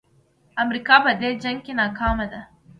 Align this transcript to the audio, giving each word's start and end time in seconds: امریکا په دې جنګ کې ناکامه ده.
امریکا 0.63 0.95
په 1.05 1.11
دې 1.21 1.29
جنګ 1.43 1.59
کې 1.65 1.73
ناکامه 1.81 2.25
ده. 2.31 2.41